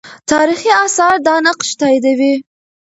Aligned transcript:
تاریخي 0.31 0.71
آثار 0.85 1.15
دا 1.27 1.35
نقش 1.47 1.69
تاییدوي. 1.81 2.33